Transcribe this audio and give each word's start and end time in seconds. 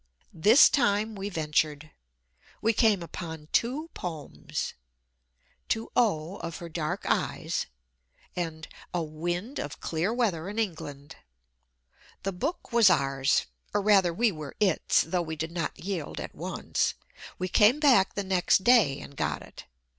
This 0.33 0.67
time 0.67 1.13
we 1.13 1.29
ventured. 1.29 1.91
We 2.59 2.73
came 2.73 3.03
upon 3.03 3.49
two 3.51 3.91
poems 3.93 4.73
"To 5.69 5.91
O, 5.95 6.37
Of 6.37 6.57
Her 6.57 6.69
Dark 6.69 7.05
Eyes," 7.05 7.67
and 8.35 8.67
"A 8.95 9.03
Wind 9.03 9.59
of 9.59 9.79
Clear 9.79 10.11
Weather 10.11 10.49
in 10.49 10.57
England." 10.57 11.17
The 12.23 12.33
book 12.33 12.73
was 12.73 12.89
ours 12.89 13.45
or 13.75 13.81
rather, 13.81 14.11
we 14.11 14.31
were 14.31 14.55
its, 14.59 15.03
though 15.03 15.21
we 15.21 15.35
did 15.35 15.51
not 15.51 15.77
yield 15.79 16.19
at 16.19 16.33
once. 16.33 16.95
We 17.37 17.47
came 17.47 17.79
back 17.79 18.15
the 18.15 18.23
next 18.23 18.63
day 18.63 18.99
and 18.99 19.15
got 19.15 19.43
it. 19.43 19.65